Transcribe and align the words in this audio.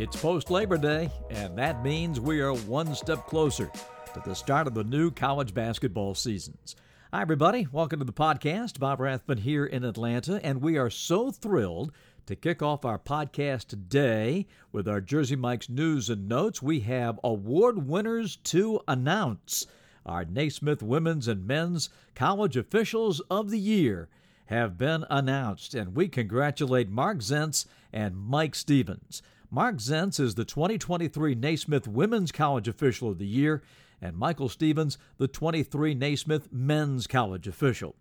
It's 0.00 0.14
post 0.14 0.48
Labor 0.48 0.78
Day, 0.78 1.10
and 1.28 1.58
that 1.58 1.82
means 1.82 2.20
we 2.20 2.40
are 2.40 2.54
one 2.54 2.94
step 2.94 3.26
closer 3.26 3.68
to 4.14 4.22
the 4.24 4.32
start 4.32 4.68
of 4.68 4.74
the 4.74 4.84
new 4.84 5.10
college 5.10 5.52
basketball 5.52 6.14
seasons. 6.14 6.76
Hi, 7.12 7.20
everybody. 7.20 7.66
Welcome 7.72 7.98
to 7.98 8.04
the 8.04 8.12
podcast. 8.12 8.78
Bob 8.78 9.00
Rathbun 9.00 9.38
here 9.38 9.66
in 9.66 9.82
Atlanta, 9.82 10.40
and 10.44 10.62
we 10.62 10.78
are 10.78 10.88
so 10.88 11.32
thrilled 11.32 11.90
to 12.26 12.36
kick 12.36 12.62
off 12.62 12.84
our 12.84 13.00
podcast 13.00 13.66
today 13.66 14.46
with 14.70 14.86
our 14.86 15.00
Jersey 15.00 15.34
Mike's 15.34 15.68
news 15.68 16.08
and 16.08 16.28
notes. 16.28 16.62
We 16.62 16.78
have 16.82 17.18
award 17.24 17.88
winners 17.88 18.36
to 18.36 18.80
announce. 18.86 19.66
Our 20.06 20.24
Naismith 20.24 20.80
Women's 20.80 21.26
and 21.26 21.44
Men's 21.44 21.90
College 22.14 22.56
Officials 22.56 23.18
of 23.28 23.50
the 23.50 23.58
Year 23.58 24.08
have 24.46 24.78
been 24.78 25.04
announced, 25.10 25.74
and 25.74 25.96
we 25.96 26.06
congratulate 26.06 26.88
Mark 26.88 27.18
Zentz 27.18 27.66
and 27.92 28.16
Mike 28.16 28.54
Stevens. 28.54 29.22
Mark 29.50 29.76
Zentz 29.76 30.20
is 30.20 30.34
the 30.34 30.44
2023 30.44 31.34
Naismith 31.34 31.88
Women's 31.88 32.30
College 32.30 32.68
Official 32.68 33.08
of 33.08 33.18
the 33.18 33.26
Year, 33.26 33.62
and 33.98 34.14
Michael 34.14 34.50
Stevens, 34.50 34.98
the 35.16 35.26
23 35.26 35.94
Naismith 35.94 36.52
Men's 36.52 37.06
College 37.06 37.48
Official. 37.48 37.96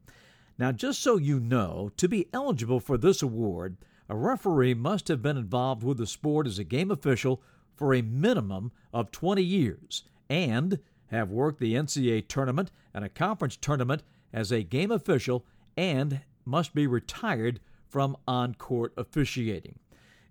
Now, 0.57 0.73
just 0.73 1.01
so 1.01 1.15
you 1.15 1.39
know, 1.39 1.89
to 1.95 2.09
be 2.09 2.27
eligible 2.33 2.81
for 2.81 2.97
this 2.97 3.21
award, 3.21 3.77
a 4.09 4.15
referee 4.17 4.73
must 4.73 5.07
have 5.07 5.21
been 5.21 5.37
involved 5.37 5.83
with 5.83 5.99
the 5.99 6.05
sport 6.05 6.47
as 6.47 6.59
a 6.59 6.65
game 6.65 6.91
official 6.91 7.41
for 7.77 7.93
a 7.93 8.01
minimum 8.01 8.73
of 8.93 9.11
20 9.11 9.41
years 9.41 10.03
and 10.29 10.79
have 11.11 11.29
worked 11.31 11.61
the 11.61 11.75
NCAA 11.75 12.27
tournament 12.27 12.71
and 12.93 13.05
a 13.05 13.09
conference 13.09 13.55
tournament 13.55 14.03
as 14.33 14.51
a 14.51 14.63
game 14.63 14.91
official 14.91 15.45
and 15.77 16.19
must 16.43 16.75
be 16.75 16.87
retired 16.87 17.61
from 17.87 18.17
on 18.27 18.53
court 18.53 18.91
officiating. 18.97 19.79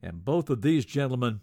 And 0.03 0.25
both 0.25 0.51
of 0.51 0.63
these 0.63 0.85
gentlemen 0.85 1.41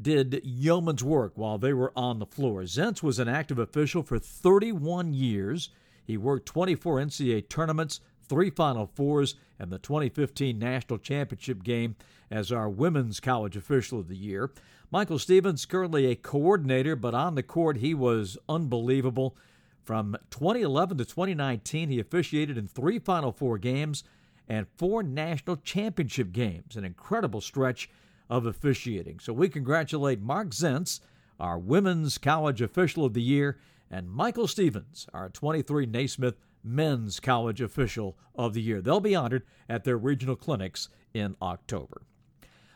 did 0.00 0.40
yeoman's 0.44 1.04
work 1.04 1.32
while 1.36 1.58
they 1.58 1.72
were 1.72 1.92
on 1.96 2.18
the 2.18 2.26
floor. 2.26 2.62
Zentz 2.62 3.02
was 3.02 3.18
an 3.18 3.28
active 3.28 3.58
official 3.58 4.02
for 4.02 4.18
31 4.18 5.14
years. 5.14 5.70
He 6.04 6.16
worked 6.16 6.46
24 6.46 6.96
NCAA 6.98 7.48
tournaments, 7.48 8.00
three 8.20 8.50
Final 8.50 8.86
Fours, 8.86 9.36
and 9.58 9.70
the 9.70 9.78
2015 9.78 10.58
National 10.58 10.98
Championship 10.98 11.62
game 11.62 11.96
as 12.30 12.50
our 12.50 12.68
Women's 12.68 13.20
College 13.20 13.56
Official 13.56 14.00
of 14.00 14.08
the 14.08 14.16
Year. 14.16 14.50
Michael 14.90 15.18
Stevens, 15.18 15.64
currently 15.64 16.06
a 16.06 16.16
coordinator, 16.16 16.96
but 16.96 17.14
on 17.14 17.34
the 17.34 17.42
court 17.42 17.78
he 17.78 17.94
was 17.94 18.36
unbelievable. 18.48 19.36
From 19.84 20.16
2011 20.30 20.98
to 20.98 21.04
2019, 21.04 21.88
he 21.88 21.98
officiated 21.98 22.56
in 22.56 22.68
three 22.68 22.98
Final 22.98 23.32
Four 23.32 23.58
games 23.58 24.04
and 24.48 24.66
four 24.76 25.02
national 25.02 25.56
championship 25.56 26.32
games, 26.32 26.76
an 26.76 26.84
incredible 26.84 27.40
stretch 27.40 27.88
of 28.28 28.46
officiating. 28.46 29.18
So 29.18 29.32
we 29.32 29.48
congratulate 29.48 30.20
Mark 30.20 30.50
Zentz, 30.50 31.00
our 31.38 31.58
Women's 31.58 32.18
College 32.18 32.62
Official 32.62 33.04
of 33.04 33.14
the 33.14 33.22
Year, 33.22 33.58
and 33.90 34.10
Michael 34.10 34.46
Stevens, 34.46 35.06
our 35.12 35.28
23 35.28 35.86
Naismith 35.86 36.36
Men's 36.64 37.20
College 37.20 37.60
Official 37.60 38.16
of 38.34 38.54
the 38.54 38.62
Year. 38.62 38.80
They'll 38.80 39.00
be 39.00 39.14
honored 39.14 39.44
at 39.68 39.84
their 39.84 39.98
regional 39.98 40.36
clinics 40.36 40.88
in 41.12 41.36
October. 41.42 42.02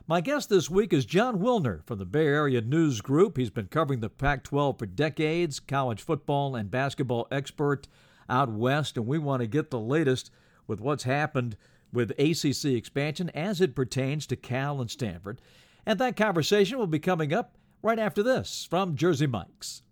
My 0.09 0.21
guest 0.21 0.49
this 0.49 0.71
week 0.71 0.93
is 0.93 1.05
Jon 1.05 1.41
Wilner 1.41 1.85
from 1.85 1.99
the 1.99 2.05
Bay 2.05 2.27
Area 2.27 2.61
News 2.61 3.01
Group. 3.01 3.37
He's 3.37 3.51
been 3.51 3.67
covering 3.67 4.01
the 4.01 4.09
Pac 4.09 4.45
12 4.45 4.79
for 4.79 4.87
decades, 4.87 5.59
college 5.59 6.03
football 6.03 6.55
and 6.55 6.71
basketball 6.71 7.27
expert 7.33 7.89
out 8.29 8.51
west, 8.53 8.97
and 8.97 9.07
we 9.07 9.19
want 9.19 9.41
to 9.41 9.49
get 9.49 9.71
the 9.71 9.81
latest 9.81 10.31
with 10.67 10.81
what's 10.81 11.05
happened 11.05 11.57
with 11.93 12.11
ACC 12.19 12.73
expansion 12.77 13.31
as 13.31 13.61
it 13.61 13.75
pertains 13.75 14.27
to 14.27 14.37
Cal 14.37 14.81
and 14.81 14.91
Stanford. 14.91 15.41
And 15.85 15.99
that 15.99 16.17
conversation 16.17 16.79
will 16.79 16.87
be 16.87 16.99
coming 16.99 17.33
up 17.33 17.57
right 17.83 17.99
after 17.99 18.23
this 18.23 18.67
from 18.69 18.97
Jersey 18.97 19.27
Mike's. 19.27 19.83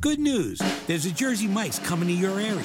Good 0.00 0.18
news 0.18 0.58
there's 0.86 1.06
a 1.06 1.12
Jersey 1.12 1.46
Mike's 1.46 1.78
coming 1.78 2.08
to 2.08 2.14
your 2.14 2.38
area. 2.40 2.64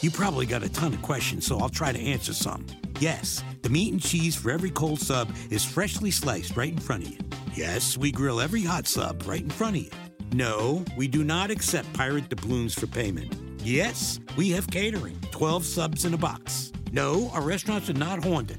You 0.00 0.10
probably 0.10 0.46
got 0.46 0.62
a 0.62 0.68
ton 0.68 0.94
of 0.94 1.02
questions, 1.02 1.46
so 1.46 1.58
I'll 1.58 1.68
try 1.68 1.92
to 1.92 1.98
answer 1.98 2.32
some. 2.32 2.66
Yes, 3.00 3.42
the 3.62 3.68
meat 3.68 3.92
and 3.92 4.00
cheese 4.00 4.36
for 4.36 4.50
every 4.50 4.70
cold 4.70 5.00
sub 5.00 5.28
is 5.50 5.64
freshly 5.64 6.10
sliced 6.10 6.56
right 6.56 6.72
in 6.72 6.78
front 6.78 7.04
of 7.04 7.10
you. 7.10 7.18
Yes, 7.54 7.96
we 7.96 8.12
grill 8.12 8.40
every 8.40 8.62
hot 8.62 8.86
sub 8.86 9.26
right 9.26 9.42
in 9.42 9.50
front 9.50 9.76
of 9.76 9.82
you. 9.82 9.90
No, 10.32 10.84
we 10.96 11.08
do 11.08 11.24
not 11.24 11.50
accept 11.50 11.92
pirate 11.94 12.28
doubloons 12.28 12.78
for 12.78 12.86
payment. 12.86 13.47
Yes, 13.62 14.20
we 14.36 14.50
have 14.50 14.66
catering, 14.68 15.18
12 15.30 15.64
subs 15.64 16.04
in 16.04 16.14
a 16.14 16.18
box. 16.18 16.72
No, 16.92 17.30
our 17.30 17.42
restaurants 17.42 17.90
are 17.90 17.94
not 17.94 18.24
haunted. 18.24 18.58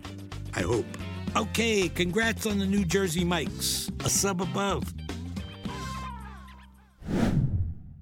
I 0.55 0.61
hope. 0.61 0.85
Okay, 1.35 1.89
congrats 1.89 2.45
on 2.45 2.59
the 2.59 2.65
New 2.65 2.85
Jersey 2.85 3.23
Mikes. 3.23 3.89
A 4.03 4.09
sub 4.09 4.41
above. 4.41 4.93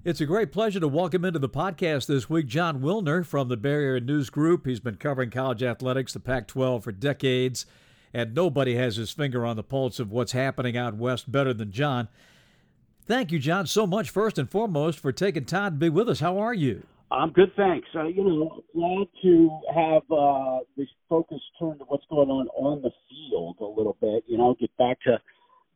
It's 0.04 0.20
a 0.20 0.26
great 0.26 0.52
pleasure 0.52 0.80
to 0.80 0.88
welcome 0.88 1.24
into 1.24 1.38
the 1.38 1.48
podcast 1.48 2.06
this 2.06 2.30
week 2.30 2.46
Jon 2.46 2.80
Wilner 2.80 3.24
from 3.24 3.48
the 3.48 3.60
Area 3.62 4.00
News 4.00 4.30
Group. 4.30 4.66
He's 4.66 4.80
been 4.80 4.96
covering 4.96 5.30
college 5.30 5.62
athletics, 5.62 6.14
the 6.14 6.20
Pac 6.20 6.48
12, 6.48 6.82
for 6.84 6.92
decades, 6.92 7.66
and 8.14 8.34
nobody 8.34 8.74
has 8.74 8.96
his 8.96 9.10
finger 9.10 9.44
on 9.44 9.56
the 9.56 9.62
pulse 9.62 10.00
of 10.00 10.10
what's 10.10 10.32
happening 10.32 10.76
out 10.76 10.96
west 10.96 11.30
better 11.30 11.52
than 11.52 11.70
Jon. 11.72 12.08
Thank 13.08 13.32
you, 13.32 13.38
Jon, 13.38 13.66
so 13.66 13.86
much, 13.86 14.10
first 14.10 14.38
and 14.38 14.50
foremost, 14.50 14.98
for 15.00 15.12
taking 15.12 15.46
time 15.46 15.72
to 15.72 15.78
be 15.78 15.88
with 15.88 16.10
us. 16.10 16.20
How 16.20 16.36
are 16.36 16.52
you? 16.52 16.82
I'm 17.10 17.30
good, 17.30 17.50
thanks. 17.56 17.88
Uh, 17.94 18.04
you 18.04 18.22
know, 18.22 18.62
glad 18.74 19.06
to 19.22 19.60
have 19.74 20.02
uh, 20.12 20.58
this 20.76 20.88
focus 21.08 21.40
turned 21.58 21.78
to 21.78 21.86
what's 21.86 22.04
going 22.10 22.28
on 22.28 22.48
on 22.48 22.82
the 22.82 22.90
field 23.08 23.56
a 23.60 23.64
little 23.64 23.96
bit. 23.98 24.24
You 24.26 24.36
know, 24.36 24.54
get 24.60 24.76
back 24.76 25.00
to 25.04 25.18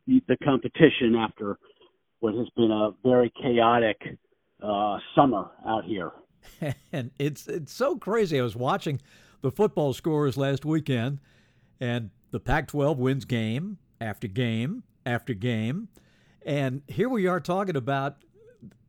the, 0.05 0.21
the 0.27 0.37
competition 0.45 1.15
after 1.15 1.57
what 2.19 2.35
has 2.35 2.45
been 2.55 2.69
a 2.69 2.91
very 3.03 3.33
chaotic 3.41 3.97
uh, 4.61 4.99
summer 5.15 5.49
out 5.65 5.85
here. 5.85 6.11
and 6.91 7.09
it's 7.17 7.47
it's 7.47 7.73
so 7.73 7.97
crazy. 7.97 8.39
I 8.39 8.43
was 8.43 8.55
watching 8.55 9.01
the 9.41 9.49
football 9.49 9.93
scores 9.93 10.37
last 10.37 10.65
weekend, 10.65 11.17
and 11.79 12.11
the 12.29 12.39
Pac-12 12.39 12.97
wins 12.97 13.25
game 13.25 13.79
after 13.99 14.27
game 14.27 14.83
after 15.03 15.33
game, 15.33 15.87
and 16.45 16.81
here 16.87 17.09
we 17.09 17.27
are 17.27 17.39
talking 17.39 17.75
about, 17.75 18.17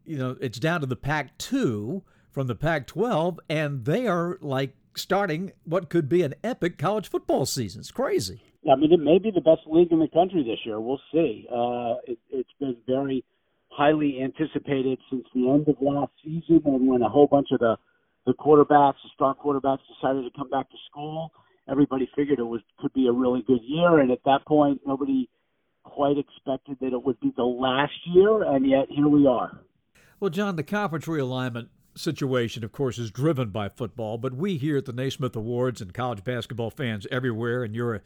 you 0.04 0.16
know, 0.16 0.36
it's 0.40 0.58
down 0.58 0.80
to 0.80 0.86
the 0.86 0.96
Pac-2 0.96 2.02
from 2.30 2.46
the 2.46 2.54
Pac 2.54 2.86
12, 2.86 3.40
and 3.48 3.84
they 3.84 4.06
are 4.06 4.38
like 4.40 4.74
starting 4.96 5.52
what 5.64 5.88
could 5.88 6.08
be 6.08 6.22
an 6.22 6.34
epic 6.42 6.78
college 6.78 7.08
football 7.08 7.46
season. 7.46 7.80
It's 7.80 7.90
crazy. 7.90 8.42
I 8.70 8.76
mean, 8.76 8.92
it 8.92 9.00
may 9.00 9.18
be 9.18 9.30
the 9.30 9.40
best 9.40 9.62
league 9.66 9.92
in 9.92 9.98
the 9.98 10.08
country 10.08 10.42
this 10.42 10.58
year. 10.64 10.80
We'll 10.80 11.00
see. 11.12 11.46
Uh, 11.50 11.96
it, 12.06 12.18
it's 12.30 12.50
been 12.58 12.76
very 12.86 13.24
highly 13.68 14.20
anticipated 14.22 14.98
since 15.10 15.24
the 15.34 15.50
end 15.50 15.68
of 15.68 15.76
last 15.80 16.12
season, 16.24 16.62
and 16.64 16.88
when 16.88 17.02
a 17.02 17.08
whole 17.08 17.26
bunch 17.26 17.48
of 17.52 17.60
the 17.60 17.76
the 18.26 18.32
quarterbacks, 18.32 18.94
the 19.04 19.10
star 19.14 19.34
quarterbacks, 19.34 19.80
decided 20.00 20.22
to 20.24 20.30
come 20.34 20.48
back 20.48 20.70
to 20.70 20.76
school. 20.90 21.30
Everybody 21.70 22.08
figured 22.16 22.38
it 22.38 22.44
was 22.44 22.62
could 22.78 22.92
be 22.94 23.06
a 23.06 23.12
really 23.12 23.42
good 23.46 23.60
year, 23.62 23.98
and 23.98 24.10
at 24.10 24.24
that 24.24 24.46
point, 24.46 24.80
nobody 24.86 25.28
quite 25.84 26.18
expected 26.18 26.78
that 26.80 26.92
it 26.92 27.04
would 27.04 27.20
be 27.20 27.32
the 27.36 27.44
last 27.44 27.92
year, 28.06 28.42
and 28.42 28.68
yet 28.68 28.86
here 28.90 29.08
we 29.08 29.26
are. 29.26 29.60
Well, 30.18 30.30
Jon, 30.30 30.56
the 30.56 30.62
conference 30.62 31.06
realignment 31.06 31.68
situation, 31.94 32.64
of 32.64 32.72
course, 32.72 32.98
is 32.98 33.10
driven 33.10 33.50
by 33.50 33.68
football, 33.68 34.18
but 34.18 34.34
we 34.34 34.56
here 34.56 34.76
at 34.76 34.86
the 34.86 34.92
Naismith 34.92 35.36
Awards 35.36 35.80
and 35.80 35.94
college 35.94 36.24
basketball 36.24 36.70
fans 36.70 37.06
everywhere, 37.10 37.62
and 37.62 37.74
you're 37.74 37.94
a, 37.96 38.00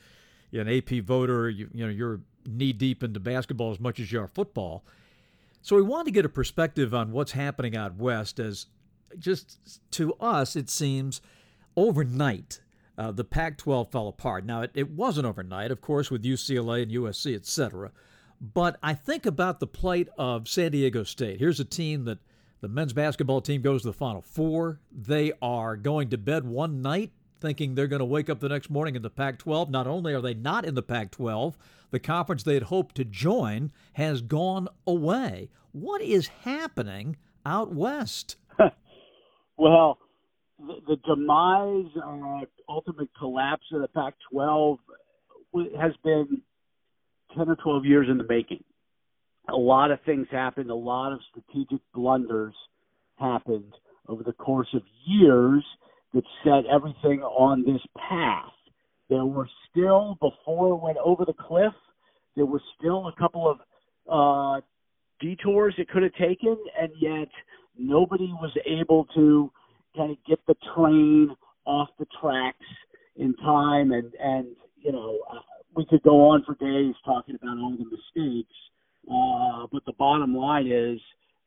an 0.53 0.69
AP 0.69 1.05
voter, 1.05 1.49
you, 1.49 1.69
you 1.73 1.87
know, 1.87 1.93
you're 1.93 2.21
knee 2.47 2.73
deep 2.73 3.03
into 3.03 3.21
basketball 3.21 3.71
as 3.71 3.81
much 3.81 4.01
as 4.01 4.13
you 4.13 4.21
are 4.21 4.29
football. 4.29 4.85
So 5.61 5.77
we 5.77 5.83
wanted 5.83 6.07
to 6.07 6.11
get 6.13 6.25
a 6.25 6.31
perspective 6.31 6.95
on 6.95 7.13
what's 7.13 7.33
happening 7.33 7.77
out 7.77 7.97
west, 7.97 8.39
as 8.39 8.67
just 9.19 9.81
to 9.93 10.15
us, 10.15 10.57
it 10.57 10.71
seems 10.71 11.21
overnight. 11.77 12.61
Uh, 12.99 13.13
the 13.13 13.25
Pac 13.25 13.57
12 13.59 13.93
fell 13.93 14.09
apart. 14.09 14.45
Now, 14.45 14.63
it, 14.63 14.73
it 14.75 14.91
wasn't 14.91 15.27
overnight, 15.27 15.71
of 15.71 15.81
course, 15.81 16.11
with 16.11 16.25
UCLA 16.25 16.83
and 16.83 16.91
USC, 16.91 17.35
et 17.35 17.47
cetera. 17.47 17.93
But 18.41 18.77
I 18.83 18.93
think 18.95 19.25
about 19.25 19.61
the 19.61 19.69
plight 19.69 20.09
of 20.19 20.49
San 20.49 20.73
Diego 20.73 21.05
State. 21.05 21.39
Here's 21.39 21.61
a 21.61 21.65
team 21.65 22.05
that 22.07 22.19
the 22.61 22.69
men's 22.69 22.93
basketball 22.93 23.41
team 23.41 23.63
goes 23.63 23.83
to 23.83 23.89
the 23.89 23.93
Final 23.93 24.21
Four. 24.21 24.81
They 24.91 25.33
are 25.41 25.77
going 25.77 26.11
to 26.11 26.19
bed 26.19 26.45
one 26.45 26.83
night 26.83 27.13
thinking 27.41 27.75
they're 27.75 27.87
going 27.87 28.01
to 28.01 28.05
wake 28.05 28.29
up 28.29 28.41
the 28.41 28.49
next 28.49 28.69
morning 28.69 28.97
in 28.97 29.03
the 29.03 29.11
Pac 29.11 29.39
12. 29.39 29.71
Not 29.71 29.87
only 29.87 30.13
are 30.13 30.21
they 30.21 30.35
not 30.35 30.65
in 30.65 30.75
the 30.75 30.83
Pac 30.83 31.13
12, 31.13 31.57
the 31.93 32.01
conference 32.01 32.43
they 32.43 32.55
had 32.55 32.65
hoped 32.65 32.97
to 32.97 33.05
join 33.05 33.71
has 33.93 34.23
gone 34.23 34.69
away. 34.89 35.51
What 35.71 36.03
is 36.03 36.29
happening 36.43 37.17
out 37.47 37.73
west? 37.73 38.37
well, 39.57 39.99
the, 40.59 40.97
demise, 41.07 41.87
uh, 41.97 42.45
ultimate 42.69 43.09
collapse 43.19 43.65
of 43.73 43.83
the 43.83 43.89
Pac 43.89 44.15
12 44.33 44.79
has 45.81 45.93
been 46.05 46.43
10 47.37 47.49
or 47.49 47.57
12 47.57 47.85
years 47.85 48.07
in 48.11 48.19
the 48.19 48.27
making 48.29 48.63
a 49.49 49.57
lot 49.57 49.91
of 49.91 49.99
things 50.05 50.27
happened, 50.31 50.71
a 50.71 50.75
lot 50.75 51.13
of 51.13 51.21
strategic 51.31 51.81
blunders 51.95 52.55
happened 53.17 53.73
over 54.07 54.23
the 54.23 54.33
course 54.33 54.69
of 54.75 54.83
years 55.07 55.65
that 56.15 56.25
set 56.45 56.67
everything 56.71 57.21
on 57.23 57.65
this 57.65 57.81
path. 58.09 58.53
There 59.09 59.25
were 59.25 59.49
still, 59.71 60.19
before 60.21 60.75
it 60.75 60.83
went 60.83 60.99
over 61.03 61.25
the 61.25 61.35
cliff, 61.35 61.73
there 62.37 62.47
were 62.47 62.63
still 62.79 63.09
a 63.09 63.13
couple 63.19 63.49
of 63.51 63.59
uh, 64.11 64.61
detours 65.21 65.75
it 65.79 65.89
could 65.89 66.03
have 66.03 66.15
taken, 66.15 66.57
and 66.81 66.91
yet 67.01 67.29
nobody 67.79 68.31
was 68.41 68.53
able 68.67 69.07
to 69.15 69.51
kind 69.97 70.11
of 70.11 70.17
get 70.27 70.39
the 70.47 70.55
train 70.75 71.35
off 71.65 71.89
the 71.99 72.07
tracks 72.21 72.67
in 73.17 73.35
time. 73.37 73.93
And 73.93 74.13
and 74.21 74.49
you 74.77 74.93
know, 74.93 75.19
uh, 75.31 75.41
we 75.75 75.87
could 75.87 76.03
go 76.03 76.29
on 76.29 76.45
for 76.45 76.55
days 76.55 76.95
talking 77.05 77.35
about 77.35 77.59
all 77.59 77.77
the 77.77 77.85
mistakes, 77.85 78.55
uh, 79.11 79.67
but 79.73 79.85
the 79.87 79.93
bottom 79.99 80.35
line 80.35 80.67
is, 80.67 81.01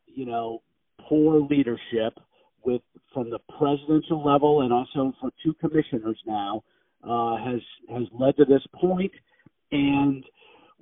you 0.06 0.26
know, 0.26 0.62
poor 1.08 1.42
leadership 1.42 2.18
with 2.64 2.82
from 3.14 3.30
the 3.30 3.40
presidential 3.58 4.24
level 4.24 4.62
and 4.62 4.72
also 4.72 5.14
for 5.20 5.32
two 5.44 5.54
commissioners 5.56 6.18
now 6.26 6.64
uh, 7.04 7.38
has 7.38 7.62
has 7.90 8.04
led 8.18 8.38
to 8.38 8.46
this 8.46 8.66
point, 8.76 9.12
and 9.72 10.24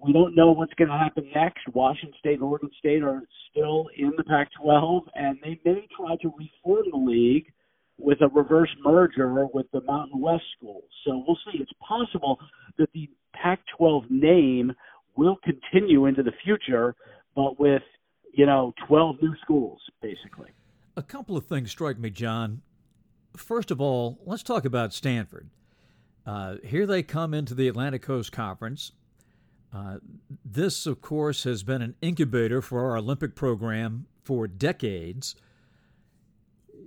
we 0.02 0.14
don't 0.14 0.36
know 0.36 0.52
what's 0.52 0.74
going 0.76 0.90
to 0.90 0.98
happen 0.98 1.30
next. 1.36 1.60
Washington 1.74 2.14
State 2.20 2.36
and 2.36 2.44
Oregon 2.44 2.70
State 2.80 3.04
are 3.04 3.22
still 3.52 3.90
in 3.98 4.14
the 4.18 4.24
Pac-12, 4.24 5.02
and 5.16 5.38
they 5.44 5.60
may 5.66 5.88
try 5.96 6.16
to 6.22 6.32
reform 6.38 6.86
the 6.92 6.98
league 6.98 7.46
with 7.98 8.22
a 8.22 8.28
reverse 8.30 8.70
merger 8.84 9.46
with 9.54 9.66
the 9.74 9.82
Mountain 9.82 10.22
West 10.22 10.44
schools. 10.58 10.84
So 11.06 11.24
we'll 11.28 11.38
see. 11.52 11.60
It's 11.60 11.72
possible 11.86 12.40
that 12.78 12.90
the 12.94 13.10
Pac-12 13.34 14.10
name 14.10 14.74
will 15.16 15.38
continue 15.44 16.06
into 16.06 16.24
the 16.24 16.32
future, 16.44 16.96
but 17.36 17.60
with 17.60 17.84
you 18.34 18.46
know 18.46 18.74
12 18.88 19.18
new 19.22 19.36
schools 19.42 19.80
basically. 20.02 20.50
A 20.96 21.04
couple 21.04 21.36
of 21.36 21.46
things 21.46 21.72
strike 21.72 22.00
me, 22.00 22.10
Jon. 22.10 22.62
First 23.36 23.72
of 23.72 23.82
all, 23.82 24.20
let's 24.26 24.44
talk 24.44 24.66
about 24.66 24.94
Stanford. 24.94 25.50
Uh, 26.26 26.56
here 26.64 26.86
they 26.86 27.04
come 27.04 27.34
into 27.34 27.54
the 27.54 27.68
Atlantic 27.68 28.02
Coast 28.02 28.32
Conference. 28.32 28.92
Uh, 29.74 29.98
this, 30.44 30.86
of 30.86 31.02
course, 31.02 31.44
has 31.44 31.64
been 31.64 31.82
an 31.82 31.96
incubator 32.02 32.62
for 32.62 32.90
our 32.90 32.98
Olympic 32.98 33.36
program 33.36 34.08
for 34.24 34.48
decades. 34.48 35.36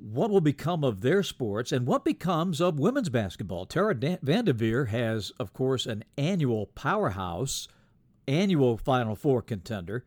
What 0.01 0.31
will 0.31 0.41
become 0.41 0.83
of 0.83 1.01
their 1.01 1.23
sports 1.23 1.71
and 1.71 1.87
what 1.87 2.05
becomes 2.05 2.61
of 2.61 2.81
women's 2.81 3.09
basketball? 3.09 3.67
Tara 3.67 3.95
VanDerveer 3.95 4.89
has, 4.89 5.31
of 5.39 5.53
course, 5.53 5.87
an 5.87 6.03
annual 6.19 6.67
powerhouse, 6.67 7.69
annual 8.27 8.77
Final 8.77 9.15
Four 9.15 9.43
contender. 9.43 10.05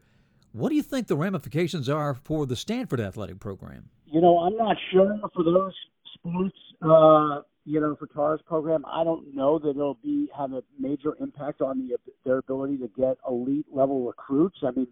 What 0.51 0.69
do 0.69 0.75
you 0.75 0.83
think 0.83 1.07
the 1.07 1.16
ramifications 1.16 1.88
are 1.88 2.13
for 2.13 2.45
the 2.45 2.56
Stanford 2.57 3.00
athletic 3.00 3.39
program? 3.39 3.89
You 4.06 4.22
know, 4.22 4.39
I'm 4.39 4.57
not 4.57 4.75
sure 4.92 5.18
for 5.33 5.44
those 5.44 5.74
sports. 6.13 6.56
Uh, 6.81 7.42
you 7.66 7.82
know, 7.82 7.96
for 7.96 8.08
Tara's 8.08 8.42
program, 8.46 8.86
I 8.86 9.04
don't 9.04 9.36
know 9.36 9.58
that 9.60 9.72
it'll 9.72 9.98
be 10.04 10.30
have 10.38 10.54
a 10.54 10.62
major 10.80 11.16
impact 11.20 11.62
on 11.62 11.80
the 11.80 11.98
their 12.24 12.38
ability 12.38 12.78
to 12.78 12.90
get 12.98 13.18
elite 13.28 13.66
level 13.72 14.06
recruits. 14.06 14.58
I 14.64 14.72
mean, 14.72 14.88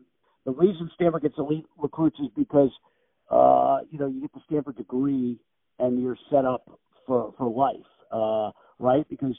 the 0.46 0.52
reason 0.52 0.90
Stanford 0.96 1.22
gets 1.22 1.36
elite 1.38 1.66
recruits 1.78 2.18
is 2.20 2.30
because 2.36 2.72
uh, 3.30 3.86
you 3.92 4.00
know 4.00 4.08
you 4.08 4.22
get 4.22 4.34
the 4.34 4.42
Stanford 4.48 4.78
degree 4.78 5.40
and 5.80 6.02
you're 6.02 6.18
set 6.31 6.46
up 6.46 6.80
for 7.06 7.34
for 7.38 7.50
life, 7.50 7.86
uh, 8.12 8.52
right? 8.80 9.08
Because 9.08 9.38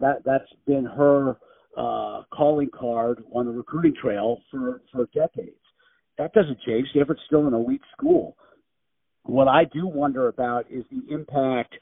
that 0.00 0.24
that's 0.24 0.50
been 0.66 0.84
her 0.84 1.36
uh, 1.76 2.22
calling 2.32 2.68
card 2.68 3.22
on 3.32 3.46
the 3.46 3.52
recruiting 3.52 3.94
trail 4.00 4.38
for, 4.50 4.82
for 4.92 5.06
decades. 5.14 5.56
That 6.18 6.32
doesn't 6.32 6.58
change. 6.66 6.88
Stanford's 6.90 7.20
still 7.26 7.46
an 7.46 7.54
elite 7.54 7.82
school. 7.96 8.36
What 9.22 9.48
I 9.48 9.64
do 9.64 9.86
wonder 9.86 10.28
about 10.28 10.66
is 10.70 10.84
the 10.90 11.14
impact 11.14 11.76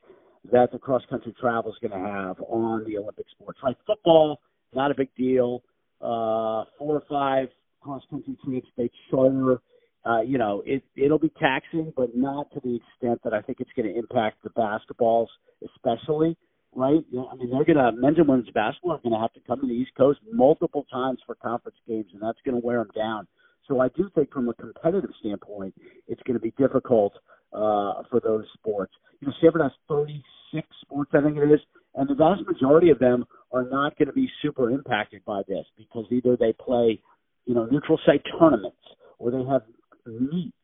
that 0.52 0.72
the 0.72 0.78
cross 0.78 1.02
country 1.10 1.34
travel 1.40 1.70
is 1.70 1.78
going 1.80 2.00
to 2.00 2.08
have 2.08 2.40
on 2.48 2.84
the 2.84 2.96
Olympic 2.98 3.26
sports. 3.30 3.58
Like 3.62 3.76
football, 3.86 4.40
not 4.74 4.90
a 4.90 4.94
big 4.94 5.08
deal. 5.16 5.62
Uh, 6.00 6.64
four 6.78 6.94
or 6.96 7.02
five 7.08 7.48
cross 7.80 8.02
country 8.10 8.36
trips, 8.44 8.68
they 8.76 8.90
charter. 9.10 9.60
Uh, 10.06 10.22
you 10.22 10.38
know, 10.38 10.62
it 10.64 10.82
it'll 10.96 11.18
be 11.18 11.32
taxing, 11.40 11.92
but 11.96 12.16
not 12.16 12.50
to 12.52 12.60
the 12.62 12.76
extent 12.76 13.20
that 13.24 13.34
I 13.34 13.42
think 13.42 13.60
it's 13.60 13.70
going 13.76 13.92
to 13.92 13.98
impact 13.98 14.42
the 14.42 14.50
basketballs, 14.50 15.26
especially 15.74 16.36
right? 16.74 17.04
You 17.10 17.18
know, 17.18 17.28
I 17.32 17.36
mean, 17.36 17.50
they're 17.50 17.64
going 17.64 17.78
to 17.78 17.92
men's 18.00 18.18
and 18.18 18.28
women's 18.28 18.50
basketball 18.50 18.92
are 18.92 18.98
going 18.98 19.14
to 19.14 19.20
have 19.20 19.32
to 19.34 19.40
come 19.46 19.60
to 19.60 19.66
the 19.66 19.72
East 19.72 19.92
Coast 19.96 20.20
multiple 20.30 20.86
times 20.90 21.18
for 21.26 21.34
conference 21.34 21.76
games, 21.86 22.06
and 22.12 22.22
that's 22.22 22.38
going 22.44 22.60
to 22.60 22.64
wear 22.64 22.78
them 22.78 22.90
down. 22.94 23.26
So 23.66 23.80
I 23.80 23.88
do 23.88 24.08
think, 24.14 24.32
from 24.32 24.48
a 24.48 24.54
competitive 24.54 25.10
standpoint, 25.20 25.74
it's 26.06 26.22
going 26.22 26.38
to 26.38 26.40
be 26.40 26.52
difficult 26.56 27.14
uh, 27.52 28.02
for 28.10 28.20
those 28.22 28.44
sports. 28.54 28.92
You 29.20 29.28
know, 29.28 29.34
Stanford 29.38 29.62
has 29.62 29.72
36 29.88 30.66
sports, 30.82 31.10
I 31.14 31.22
think 31.22 31.36
it 31.36 31.50
is, 31.50 31.60
and 31.94 32.08
the 32.08 32.14
vast 32.14 32.42
majority 32.46 32.90
of 32.90 32.98
them 32.98 33.24
are 33.52 33.64
not 33.68 33.96
going 33.98 34.08
to 34.08 34.14
be 34.14 34.28
super 34.42 34.70
impacted 34.70 35.24
by 35.24 35.42
this 35.48 35.64
because 35.76 36.06
either 36.10 36.36
they 36.36 36.52
play, 36.52 37.00
you 37.46 37.54
know, 37.54 37.66
neutral 37.66 37.98
site 38.06 38.22
tournaments 38.38 38.76
or 39.18 39.30
they 39.30 39.44
have 39.50 39.62
meets. 40.06 40.54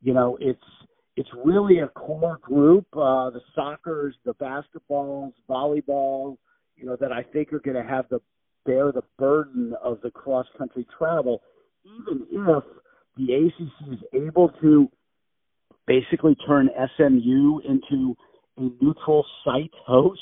You 0.00 0.14
know, 0.14 0.38
it's 0.40 0.60
it's 1.16 1.28
really 1.44 1.80
a 1.80 1.88
core 1.88 2.38
group. 2.40 2.86
Uh, 2.92 3.30
the 3.30 3.40
soccer's, 3.54 4.14
the 4.24 4.34
basketballs, 4.34 5.32
volleyball, 5.48 6.38
you 6.76 6.86
know, 6.86 6.96
that 7.00 7.12
I 7.12 7.22
think 7.22 7.52
are 7.52 7.60
going 7.60 7.76
to 7.76 7.88
have 7.88 8.06
the 8.08 8.20
bear 8.64 8.92
the 8.92 9.02
burden 9.18 9.74
of 9.82 10.00
the 10.02 10.10
cross 10.10 10.46
country 10.56 10.86
travel, 10.96 11.42
even 11.84 12.26
if 12.30 12.64
the 13.16 13.34
ACC 13.34 13.92
is 13.92 13.98
able 14.14 14.50
to 14.60 14.90
basically 15.86 16.36
turn 16.46 16.68
SMU 16.96 17.60
into 17.68 18.16
a 18.56 18.68
neutral 18.80 19.24
site 19.44 19.72
host 19.86 20.20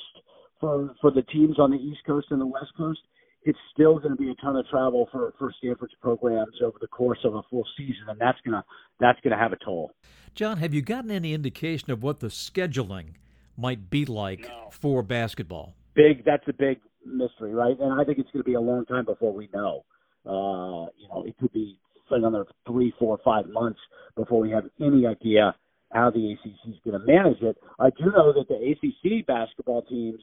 for 0.60 0.94
for 1.00 1.10
the 1.10 1.22
teams 1.22 1.58
on 1.58 1.70
the 1.70 1.78
East 1.78 2.00
Coast 2.06 2.28
and 2.30 2.40
the 2.40 2.46
West 2.46 2.72
Coast 2.76 3.00
it's 3.44 3.58
still 3.72 3.98
going 3.98 4.10
to 4.10 4.16
be 4.16 4.30
a 4.30 4.34
ton 4.34 4.56
of 4.56 4.66
travel 4.68 5.08
for 5.10 5.32
for 5.38 5.52
Stanford's 5.58 5.94
programs 6.02 6.54
over 6.62 6.76
the 6.80 6.86
course 6.86 7.18
of 7.24 7.34
a 7.34 7.42
full 7.50 7.66
season, 7.76 8.04
and 8.08 8.20
that's 8.20 8.38
gonna 8.44 8.64
that's 8.98 9.18
gonna 9.20 9.38
have 9.38 9.52
a 9.52 9.56
toll. 9.64 9.92
Jon, 10.34 10.58
have 10.58 10.74
you 10.74 10.82
gotten 10.82 11.10
any 11.10 11.32
indication 11.32 11.90
of 11.90 12.02
what 12.02 12.20
the 12.20 12.28
scheduling 12.28 13.14
might 13.56 13.90
be 13.90 14.04
like 14.04 14.42
no. 14.42 14.68
for 14.70 15.02
basketball? 15.02 15.74
Big, 15.94 16.24
that's 16.24 16.44
a 16.48 16.52
big 16.52 16.78
mystery, 17.04 17.52
right? 17.52 17.78
And 17.78 18.00
I 18.00 18.04
think 18.04 18.18
it's 18.18 18.30
going 18.30 18.44
to 18.44 18.48
be 18.48 18.54
a 18.54 18.60
long 18.60 18.86
time 18.86 19.04
before 19.04 19.32
we 19.32 19.48
know. 19.52 19.84
Uh, 20.24 20.86
you 20.96 21.08
know, 21.08 21.24
it 21.26 21.36
could 21.38 21.52
be 21.52 21.78
another 22.10 22.46
three, 22.66 22.92
four, 22.98 23.18
five 23.24 23.48
months 23.48 23.80
before 24.16 24.40
we 24.40 24.50
have 24.50 24.64
any 24.80 25.06
idea 25.06 25.54
how 25.92 26.10
the 26.10 26.32
ACC 26.32 26.68
is 26.68 26.80
going 26.84 27.00
to 27.00 27.06
manage 27.06 27.42
it. 27.42 27.56
I 27.78 27.90
do 27.90 28.06
know 28.06 28.32
that 28.32 28.46
the 28.48 28.54
ACC 28.54 29.26
basketball 29.26 29.82
teams 29.82 30.20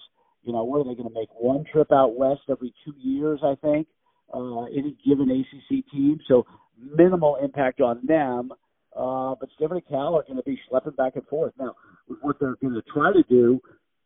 you 0.48 0.54
know, 0.54 0.64
what 0.64 0.80
are 0.80 0.84
they 0.86 0.96
going 0.96 1.10
to 1.10 1.14
make 1.14 1.30
one 1.38 1.66
trip 1.72 1.92
out 1.92 2.16
west 2.16 2.42
every 2.50 2.74
two 2.86 2.94
years? 2.98 3.42
I 3.44 3.56
think 3.56 3.86
uh, 4.34 4.64
any 4.64 4.96
given 5.06 5.30
ACC 5.30 5.84
team, 5.92 6.20
so 6.26 6.46
minimal 6.80 7.38
impact 7.44 7.82
on 7.82 8.00
them. 8.08 8.52
Uh, 8.96 9.36
but 9.40 9.50
Stanford 9.56 9.84
and 9.84 9.88
Cal 9.88 10.16
are 10.16 10.24
going 10.24 10.38
to 10.38 10.44
be 10.44 10.58
schlepping 10.72 10.96
back 10.96 11.18
and 11.18 11.28
forth. 11.28 11.54
Now, 11.60 11.76
what 12.22 12.40
they're 12.40 12.56
going 12.62 12.74
to 12.74 12.82
try 12.94 13.12
to 13.12 13.24
do 13.30 13.60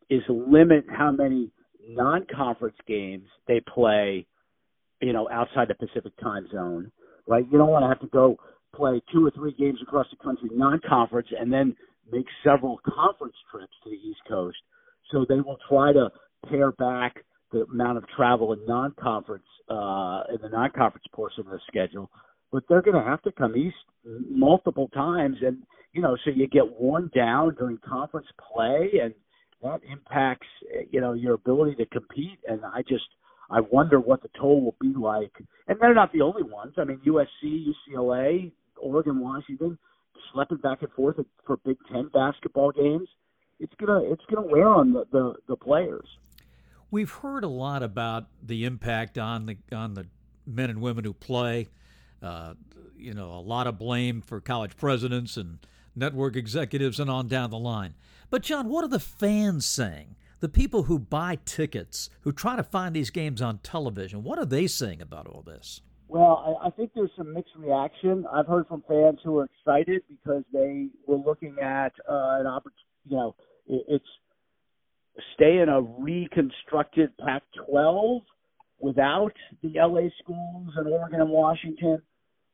is 0.10 0.22
limit 0.28 0.86
how 0.90 1.12
many 1.12 1.52
non-conference 1.88 2.76
games 2.88 3.28
they 3.48 3.62
play, 3.62 4.26
you 5.00 5.14
know, 5.14 5.30
outside 5.32 5.68
the 5.68 5.76
Pacific 5.76 6.12
time 6.22 6.48
zone, 6.52 6.92
right? 7.28 7.46
You 7.50 7.58
don't 7.60 7.70
want 7.70 7.84
to 7.84 7.88
have 7.88 8.02
to 8.02 8.08
go 8.08 8.38
play 8.76 9.02
two 9.12 9.26
or 9.26 9.32
three 9.32 9.54
games 9.54 9.80
across 9.82 10.08
the 10.12 10.24
country 10.24 10.50
non-conference 10.52 11.28
and 11.38 11.52
then 11.52 11.76
make 12.12 12.26
several 12.44 12.80
conference 12.86 13.36
trips 13.52 13.74
to 13.84 13.90
the 13.90 13.96
East 13.96 14.20
Coast. 14.28 14.58
So 15.12 15.26
they 15.28 15.42
will 15.42 15.58
try 15.70 15.94
to 15.94 16.10
pare 16.50 16.72
back 16.72 17.24
the 17.52 17.64
amount 17.64 17.98
of 17.98 18.06
travel 18.16 18.54
in 18.54 18.66
non-conference 18.66 19.46
uh, 19.70 20.24
in 20.34 20.42
the 20.42 20.50
non-conference 20.52 21.06
portion 21.14 21.42
of 21.42 21.52
the 21.52 21.60
schedule. 21.68 22.10
But 22.52 22.64
they're 22.68 22.82
going 22.82 23.02
to 23.02 23.10
have 23.10 23.22
to 23.24 23.32
come 23.32 23.56
east 23.56 23.76
multiple 24.30 24.90
times, 24.94 25.38
and 25.42 25.60
you 25.94 26.02
know, 26.02 26.18
so 26.24 26.32
you 26.32 26.48
get 26.48 26.64
one 26.80 27.10
down 27.16 27.56
during 27.56 27.78
conference 27.78 28.28
play, 28.54 28.92
and 29.02 29.14
that 29.64 29.80
impacts 29.90 30.48
you 30.90 31.00
know 31.00 31.14
your 31.14 31.36
ability 31.36 31.76
to 31.76 31.86
compete. 31.86 32.40
And 32.48 32.62
I 32.66 32.82
just 32.82 33.06
I 33.50 33.62
wonder 33.62 34.00
what 34.00 34.22
the 34.22 34.30
toll 34.40 34.62
will 34.64 34.76
be 34.82 34.94
like. 34.98 35.32
And 35.68 35.78
they're 35.80 35.94
not 35.94 36.12
the 36.14 36.22
only 36.22 36.44
ones. 36.44 36.74
I 36.78 36.86
mean, 36.86 37.00
USC, 37.06 37.68
UCLA, 37.90 38.52
Oregon, 38.82 39.20
Washington, 39.20 39.78
schlepping 40.34 40.62
back 40.62 40.82
and 40.82 40.92
forth 40.92 41.18
for 41.46 41.58
Big 41.58 41.78
Ten 41.92 42.10
basketball 42.14 42.72
games 42.72 43.08
it's 43.62 43.74
gonna 43.76 44.02
it's 44.12 44.24
gonna 44.26 44.48
wear 44.48 44.68
on 44.68 44.92
the, 44.92 45.06
the, 45.12 45.36
the 45.48 45.56
players. 45.56 46.08
We've 46.90 47.12
heard 47.12 47.44
a 47.44 47.48
lot 47.48 47.84
about 47.84 48.26
the 48.44 48.66
impact 48.66 49.18
on 49.18 49.46
the 49.46 49.58
on 49.72 49.94
the 49.94 50.08
men 50.46 50.70
and 50.70 50.82
women 50.82 51.06
who 51.06 51.14
play. 51.14 51.70
Uh, 52.22 52.56
you 52.98 53.14
know, 53.14 53.32
a 53.32 53.42
lot 53.42 53.68
of 53.68 53.78
blame 53.80 54.22
for 54.22 54.42
college 54.42 54.76
presidents 54.78 55.38
and 55.38 55.60
network 55.96 56.36
executives 56.36 57.00
and 57.00 57.10
on 57.10 57.28
down 57.28 57.50
the 57.50 57.58
line. 57.58 57.96
But 58.30 58.44
Jon, 58.44 58.68
what 58.68 58.84
are 58.84 58.90
the 58.90 59.00
fans 59.00 59.66
saying? 59.66 60.16
The 60.40 60.50
people 60.50 60.84
who 60.84 61.00
buy 61.00 61.38
tickets, 61.46 62.10
who 62.22 62.32
try 62.32 62.56
to 62.56 62.64
find 62.64 62.96
these 62.96 63.10
games 63.10 63.42
on 63.42 63.60
television, 63.60 64.24
what 64.24 64.40
are 64.40 64.46
they 64.46 64.68
saying 64.68 65.02
about 65.02 65.28
all 65.28 65.42
this? 65.42 65.82
Well, 66.12 66.60
I, 66.62 66.68
I 66.68 66.70
think 66.72 66.92
there's 66.94 67.10
some 67.16 67.34
mixed 67.34 67.54
reaction. 67.58 68.26
I've 68.30 68.46
heard 68.46 68.68
from 68.68 68.84
fans 68.86 69.20
who 69.24 69.38
are 69.38 69.46
excited 69.46 70.02
because 70.10 70.44
they 70.52 70.88
were 71.08 71.16
looking 71.16 71.56
at 71.64 71.94
uh, 72.06 72.36
an 72.42 72.48
opportunity, 72.48 72.84
you 73.06 73.16
know, 73.16 73.36
it's 73.66 74.04
stay 75.36 75.60
in 75.60 75.70
a 75.70 75.82
reconstructed 75.82 77.18
Pac-12 77.18 78.24
without 78.82 79.32
the 79.64 79.72
LA 79.78 80.10
schools 80.22 80.74
and 80.76 80.90
Oregon 80.90 81.22
and 81.22 81.30
Washington, 81.30 82.02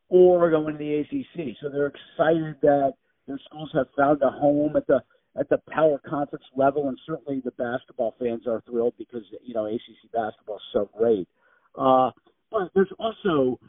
or 0.09 0.51
going 0.51 0.73
to 0.73 0.77
the 0.77 0.99
ACC. 0.99 1.55
So 1.59 1.69
they're 1.69 1.87
excited 1.87 2.57
that 2.61 2.93
their 3.27 3.39
schools 3.45 3.71
have 3.73 3.87
found 3.97 4.21
a 4.21 4.29
home 4.29 4.75
at 4.75 4.85
the 4.85 5.01
at 5.39 5.49
the 5.49 5.57
power 5.71 5.99
conference 6.07 6.45
level, 6.55 6.89
and 6.89 6.97
certainly 7.07 7.41
the 7.43 7.51
basketball 7.51 8.13
fans 8.19 8.45
are 8.47 8.61
thrilled 8.69 8.93
because 8.99 9.23
you 9.43 9.55
know 9.55 9.65
ACC 9.65 10.11
basketball 10.13 10.57
is 10.57 10.61
so 10.73 10.89
great. 10.95 11.27
Uh, 11.75 12.11
but 12.51 12.69
there's 12.73 12.91
also, 12.99 13.59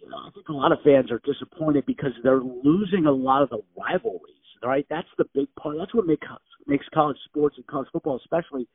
you 0.00 0.08
know, 0.08 0.16
I 0.16 0.30
think 0.34 0.48
a 0.48 0.52
lot 0.52 0.72
of 0.72 0.78
fans 0.84 1.10
are 1.10 1.20
disappointed 1.24 1.84
because 1.86 2.12
they're 2.22 2.40
losing 2.40 3.06
a 3.06 3.12
lot 3.12 3.42
of 3.42 3.50
the 3.50 3.60
rivalries. 3.76 4.36
Right, 4.62 4.84
that's 4.90 5.08
the 5.16 5.24
big 5.34 5.46
part. 5.58 5.76
That's 5.78 5.94
what 5.94 6.06
makes 6.06 6.26
makes 6.66 6.84
college 6.92 7.16
sports 7.24 7.56
and 7.56 7.66
college 7.66 7.88
football 7.90 8.20
especially 8.22 8.68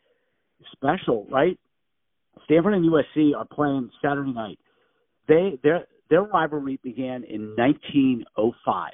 special. 0.71 1.27
Right, 1.29 1.59
Stanford 2.45 2.74
and 2.74 2.91
USC 2.91 3.35
are 3.38 3.45
playing 3.45 3.91
Saturday 4.01 4.33
night. 4.33 4.57
They 5.27 5.59
their 5.63 5.85
their 6.09 6.24
rivalry 6.24 6.79
began 6.83 7.24
in 7.24 7.55
1905, 7.55 8.91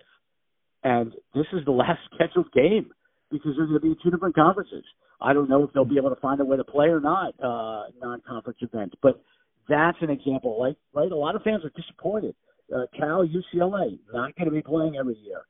and 0.83 1.13
this 1.33 1.45
is 1.53 1.63
the 1.63 1.71
last 1.71 1.99
scheduled 2.13 2.51
game 2.51 2.91
because 3.31 3.53
there's 3.55 3.69
going 3.69 3.81
to 3.81 3.87
be 3.87 3.95
two 4.03 4.11
different 4.11 4.35
conferences. 4.35 4.83
I 5.21 5.33
don't 5.33 5.49
know 5.49 5.63
if 5.63 5.71
they'll 5.73 5.85
be 5.85 5.97
able 5.97 6.09
to 6.09 6.19
find 6.19 6.41
a 6.41 6.45
way 6.45 6.57
to 6.57 6.63
play 6.63 6.87
or 6.87 6.99
not 6.99 7.33
uh, 7.41 7.83
non-conference 8.01 8.59
event, 8.61 8.95
but 9.01 9.21
that's 9.67 9.97
an 10.01 10.09
example. 10.09 10.59
Like 10.59 10.75
right, 10.93 11.11
a 11.11 11.15
lot 11.15 11.35
of 11.35 11.43
fans 11.43 11.63
are 11.63 11.71
disappointed. 11.75 12.35
Uh, 12.73 12.85
Cal, 12.97 13.25
UCLA, 13.25 13.99
not 14.13 14.35
going 14.35 14.45
to 14.45 14.51
be 14.51 14.61
playing 14.61 14.95
every 14.97 15.17
year. 15.17 15.41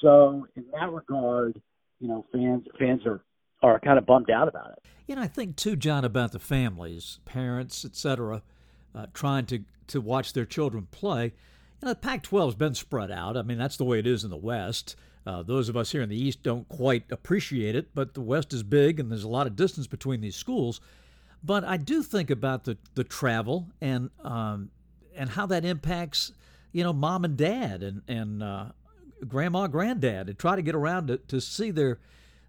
So 0.00 0.46
in 0.56 0.64
that 0.72 0.92
regard, 0.92 1.60
you 2.00 2.08
know, 2.08 2.24
fans 2.32 2.64
fans 2.78 3.02
are 3.06 3.22
are 3.62 3.80
kind 3.80 3.98
of 3.98 4.06
bummed 4.06 4.30
out 4.30 4.48
about 4.48 4.70
it. 4.70 4.78
You 5.06 5.16
know, 5.16 5.22
I 5.22 5.26
think 5.26 5.56
too, 5.56 5.74
Jon, 5.74 6.04
about 6.04 6.32
the 6.32 6.38
families, 6.38 7.18
parents, 7.24 7.84
etc., 7.84 8.42
uh, 8.94 9.06
trying 9.12 9.46
to 9.46 9.64
to 9.88 10.00
watch 10.00 10.32
their 10.32 10.44
children 10.44 10.86
play. 10.90 11.32
You 11.80 11.86
know, 11.86 11.88
the 11.90 11.96
Pac-12 11.96 12.44
has 12.44 12.54
been 12.56 12.74
spread 12.74 13.10
out. 13.10 13.36
I 13.36 13.42
mean, 13.42 13.58
that's 13.58 13.76
the 13.76 13.84
way 13.84 13.98
it 13.98 14.06
is 14.06 14.24
in 14.24 14.30
the 14.30 14.36
West. 14.36 14.96
Uh, 15.26 15.42
those 15.42 15.68
of 15.68 15.76
us 15.76 15.92
here 15.92 16.02
in 16.02 16.08
the 16.08 16.20
East 16.20 16.42
don't 16.42 16.68
quite 16.68 17.04
appreciate 17.10 17.74
it, 17.74 17.94
but 17.94 18.14
the 18.14 18.20
West 18.20 18.52
is 18.52 18.62
big 18.62 18.98
and 18.98 19.10
there's 19.10 19.24
a 19.24 19.28
lot 19.28 19.46
of 19.46 19.56
distance 19.56 19.86
between 19.86 20.20
these 20.20 20.36
schools. 20.36 20.80
But 21.42 21.64
I 21.64 21.76
do 21.76 22.02
think 22.02 22.30
about 22.30 22.64
the, 22.64 22.76
the 22.94 23.04
travel 23.04 23.68
and 23.80 24.10
um, 24.22 24.70
and 25.16 25.30
how 25.30 25.46
that 25.46 25.64
impacts, 25.64 26.32
you 26.72 26.82
know, 26.82 26.92
mom 26.92 27.24
and 27.24 27.36
dad 27.36 27.82
and 27.82 28.02
and 28.08 28.42
uh, 28.42 28.66
grandma, 29.26 29.66
granddad, 29.66 30.28
and 30.28 30.38
try 30.38 30.56
to 30.56 30.62
get 30.62 30.74
around 30.74 31.08
to, 31.08 31.18
to 31.18 31.40
see 31.40 31.70
their 31.70 31.98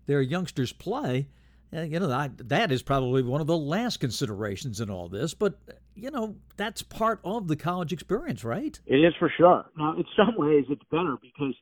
their 0.07 0.21
youngsters 0.21 0.73
play. 0.73 1.27
And, 1.71 1.91
you 1.91 1.99
know, 1.99 2.11
I, 2.11 2.31
that 2.45 2.71
is 2.71 2.81
probably 2.81 3.21
one 3.21 3.41
of 3.41 3.47
the 3.47 3.57
last 3.57 3.99
considerations 3.99 4.81
in 4.81 4.89
all 4.89 5.07
this. 5.07 5.35
But 5.35 5.59
you 5.95 6.09
know, 6.09 6.35
that's 6.57 6.81
part 6.81 7.19
of 7.23 7.47
the 7.47 7.55
college 7.55 7.93
experience, 7.93 8.43
right? 8.43 8.79
It 8.85 8.95
is 8.95 9.13
for 9.19 9.31
sure. 9.37 9.65
Now, 9.77 9.95
in 9.97 10.05
some 10.15 10.35
ways, 10.37 10.65
it's 10.69 10.81
better 10.89 11.17
because 11.21 11.53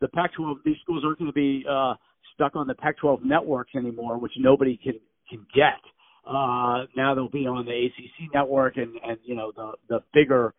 the 0.00 0.08
Pac-12 0.08 0.56
these 0.64 0.76
schools 0.82 1.02
aren't 1.04 1.18
going 1.18 1.30
to 1.30 1.34
be 1.34 1.64
uh, 1.68 1.94
stuck 2.34 2.54
on 2.54 2.66
the 2.66 2.74
Pac-12 2.74 3.24
networks 3.24 3.74
anymore, 3.74 4.18
which 4.18 4.32
nobody 4.38 4.78
can 4.82 4.94
can 5.28 5.46
get. 5.54 5.80
Uh, 6.28 6.84
now 6.94 7.14
they'll 7.14 7.30
be 7.30 7.46
on 7.46 7.64
the 7.64 7.72
ACC 7.72 8.32
network 8.34 8.76
and 8.76 8.94
and 9.02 9.18
you 9.24 9.34
know 9.34 9.50
the 9.56 9.72
the 9.88 10.00
bigger 10.12 10.54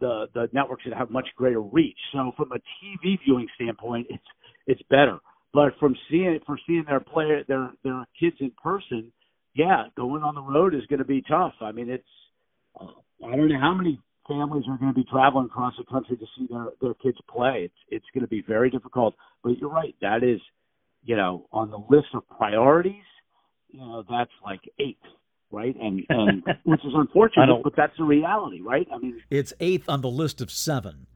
the 0.00 0.26
the 0.34 0.48
networks 0.52 0.84
that 0.86 0.96
have 0.96 1.10
much 1.10 1.26
greater 1.36 1.62
reach. 1.62 1.98
So 2.12 2.32
from 2.36 2.52
a 2.52 2.56
TV 2.56 3.18
viewing 3.24 3.48
standpoint, 3.54 4.08
it's 4.10 4.24
it's 4.66 4.82
better. 4.90 5.18
But 5.52 5.72
from 5.80 5.96
seeing 6.10 6.38
for 6.46 6.58
seeing 6.66 6.84
their 6.86 7.00
player 7.00 7.42
their 7.48 7.70
their 7.82 8.04
kids 8.20 8.36
in 8.40 8.52
person, 8.62 9.12
yeah, 9.54 9.84
going 9.96 10.22
on 10.22 10.34
the 10.34 10.42
road 10.42 10.74
is 10.74 10.82
going 10.88 10.98
to 10.98 11.06
be 11.06 11.22
tough. 11.22 11.54
I 11.60 11.72
mean, 11.72 11.88
it's 11.88 12.04
uh, 12.78 12.86
I 13.26 13.36
don't 13.36 13.48
know 13.48 13.60
how 13.60 13.74
many 13.74 14.00
families 14.28 14.64
are 14.68 14.76
going 14.78 14.92
to 14.92 14.98
be 14.98 15.06
traveling 15.10 15.46
across 15.46 15.74
the 15.78 15.84
country 15.84 16.16
to 16.16 16.26
see 16.36 16.46
their 16.50 16.66
their 16.82 16.94
kids 16.94 17.18
play. 17.30 17.62
It's 17.64 17.74
it's 17.88 18.06
going 18.12 18.22
to 18.24 18.28
be 18.28 18.42
very 18.46 18.68
difficult. 18.68 19.14
But 19.42 19.58
you're 19.58 19.70
right, 19.70 19.94
that 20.02 20.22
is, 20.22 20.40
you 21.02 21.16
know, 21.16 21.46
on 21.52 21.70
the 21.70 21.78
list 21.88 22.08
of 22.14 22.28
priorities. 22.28 23.04
You 23.74 23.80
know, 23.80 24.04
that's 24.08 24.30
like 24.44 24.60
eighth, 24.78 25.02
right? 25.50 25.74
And 25.80 26.04
and 26.08 26.44
which 26.62 26.84
is 26.84 26.92
unfortunate, 26.94 27.48
but 27.64 27.74
that's 27.76 27.96
the 27.98 28.04
reality, 28.04 28.60
right? 28.60 28.86
I 28.92 28.98
mean, 28.98 29.20
it's 29.30 29.52
eighth 29.58 29.88
on 29.88 30.00
the 30.00 30.10
list 30.10 30.40
of 30.40 30.50
seven. 30.50 31.06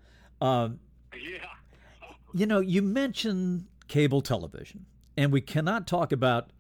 Um, 0.41 0.81
yeah. 1.15 1.39
You 2.35 2.47
know, 2.47 2.61
you 2.61 2.83
mentioned 2.83 3.67
cable 3.87 4.23
television, 4.23 4.87
and 5.17 5.33
we 5.33 5.41
cannot 5.41 5.87
talk 5.87 6.11
about 6.11 6.51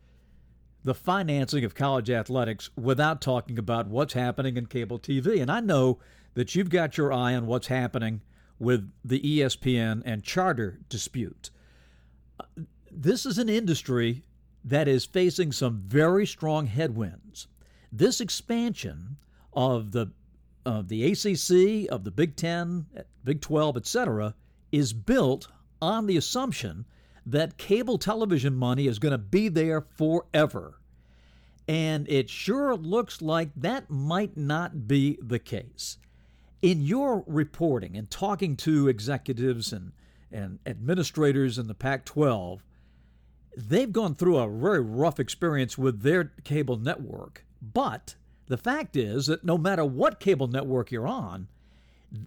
the 0.84 0.94
financing 0.94 1.64
of 1.64 1.74
college 1.74 2.10
athletics 2.10 2.70
without 2.76 3.20
talking 3.20 3.58
about 3.58 3.88
what's 3.88 4.14
happening 4.14 4.56
in 4.56 4.66
cable 4.66 5.00
TV. 5.00 5.42
And 5.42 5.50
I 5.50 5.58
know 5.58 5.98
that 6.34 6.54
you've 6.54 6.70
got 6.70 6.96
your 6.96 7.12
eye 7.12 7.34
on 7.34 7.46
what's 7.46 7.66
happening 7.66 8.22
with 8.60 8.90
the 9.04 9.20
ESPN 9.20 10.02
and 10.04 10.22
charter 10.22 10.78
dispute. 10.88 11.50
This 12.90 13.26
is 13.26 13.36
an 13.38 13.48
industry 13.48 14.22
that 14.64 14.88
is 14.88 15.04
facing 15.04 15.52
some 15.52 15.82
very 15.86 16.26
strong 16.26 16.66
headwinds. 16.66 17.46
This 17.92 18.20
expansion 18.20 19.16
of 19.52 19.92
the 19.92 20.12
of 20.66 20.88
the 20.88 21.04
ACC, 21.04 21.90
of 21.90 22.04
the 22.04 22.10
Big 22.10 22.36
10, 22.36 22.86
Big 23.24 23.40
12, 23.40 23.78
etc., 23.78 24.34
is 24.70 24.92
built 24.92 25.48
on 25.80 26.06
the 26.06 26.16
assumption 26.18 26.84
that 27.24 27.56
cable 27.56 27.96
television 27.96 28.54
money 28.54 28.86
is 28.86 28.98
going 28.98 29.12
to 29.12 29.18
be 29.18 29.48
there 29.48 29.80
forever. 29.80 30.78
And 31.66 32.08
it 32.10 32.28
sure 32.30 32.74
looks 32.76 33.22
like 33.22 33.50
that 33.56 33.88
might 33.90 34.36
not 34.36 34.86
be 34.88 35.18
the 35.22 35.38
case. 35.38 35.98
In 36.60 36.82
your 36.82 37.24
reporting 37.26 37.96
and 37.96 38.10
talking 38.10 38.56
to 38.56 38.88
executives 38.88 39.72
and, 39.72 39.92
and 40.32 40.58
administrators 40.66 41.58
in 41.58 41.66
the 41.66 41.74
Pac 41.74 42.04
12, 42.04 42.62
they've 43.58 43.92
gone 43.92 44.14
through 44.14 44.36
a 44.36 44.48
very 44.48 44.80
rough 44.80 45.18
experience 45.18 45.76
with 45.76 46.02
their 46.02 46.32
cable 46.44 46.76
network. 46.76 47.44
But 47.60 48.14
the 48.46 48.56
fact 48.56 48.96
is 48.96 49.26
that 49.26 49.44
no 49.44 49.58
matter 49.58 49.84
what 49.84 50.20
cable 50.20 50.46
network 50.46 50.92
you're 50.92 51.08
on, 51.08 51.48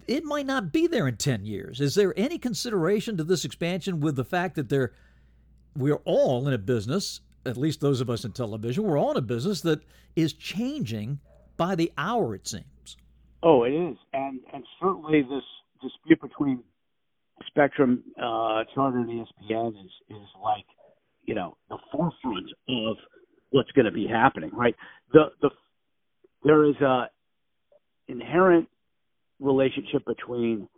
it 0.06 0.24
might 0.24 0.46
not 0.46 0.72
be 0.72 0.86
there 0.86 1.08
in 1.08 1.16
10 1.16 1.44
years. 1.44 1.80
Is 1.80 1.94
there 1.94 2.12
any 2.16 2.38
consideration 2.38 3.16
to 3.16 3.24
this 3.24 3.44
expansion 3.44 4.00
with 4.00 4.16
the 4.16 4.24
fact 4.24 4.54
that 4.56 4.68
they 4.68 4.86
we're 5.74 6.00
all 6.04 6.46
in 6.46 6.52
a 6.52 6.58
business, 6.58 7.22
at 7.46 7.56
least 7.56 7.80
those 7.80 8.02
of 8.02 8.10
us 8.10 8.26
in 8.26 8.32
television, 8.32 8.84
we're 8.84 8.98
all 8.98 9.12
in 9.12 9.16
a 9.16 9.22
business 9.22 9.62
that 9.62 9.80
is 10.14 10.34
changing 10.34 11.18
by 11.56 11.74
the 11.74 11.90
hour, 11.96 12.34
it 12.34 12.46
seems? 12.46 12.98
Oh, 13.42 13.64
it 13.64 13.72
is, 13.72 13.96
and 14.12 14.40
and 14.52 14.64
certainly 14.80 15.22
this 15.22 15.42
dispute 15.80 16.20
between 16.20 16.62
Spectrum, 17.46 18.04
uh, 18.18 18.64
Charter, 18.74 18.98
and 18.98 19.08
ESPN 19.08 19.70
is 19.70 19.90
is 20.10 20.28
like 20.44 20.66
you 21.24 21.34
know 21.34 21.56
the 21.68 21.78
forefront 21.90 22.50
of 22.68 22.96
what's 23.50 23.70
going 23.72 23.86
to 23.86 23.92
be 23.92 24.06
happening, 24.06 24.50
right? 24.52 24.74
The 25.12 25.26
the 25.40 25.50
there 26.44 26.64
is 26.64 26.76
a 26.76 27.08
inherent 28.08 28.68
relationship 29.40 30.04
between 30.06 30.68